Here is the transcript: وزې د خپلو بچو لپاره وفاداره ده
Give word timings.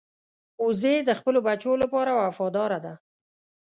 وزې 0.65 0.95
د 1.07 1.09
خپلو 1.19 1.39
بچو 1.47 1.71
لپاره 1.83 2.11
وفاداره 2.21 2.79
ده 2.85 2.93